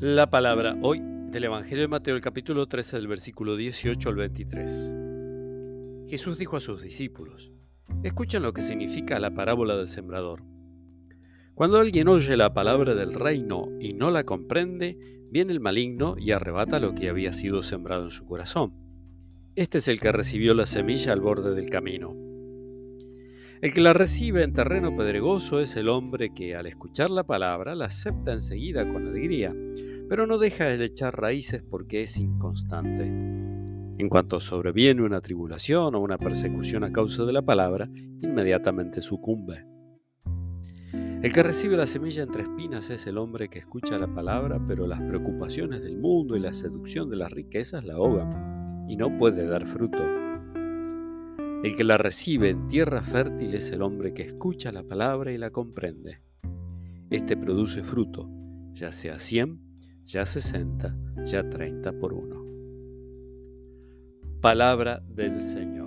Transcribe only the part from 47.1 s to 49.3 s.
las riquezas la ahogan y no